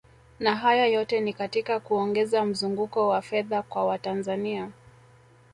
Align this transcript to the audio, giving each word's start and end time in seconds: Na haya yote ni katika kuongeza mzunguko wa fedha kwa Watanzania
Na 0.39 0.55
haya 0.55 0.85
yote 0.85 1.19
ni 1.21 1.33
katika 1.33 1.79
kuongeza 1.79 2.45
mzunguko 2.45 3.07
wa 3.07 3.21
fedha 3.21 3.61
kwa 3.61 3.85
Watanzania 3.85 4.71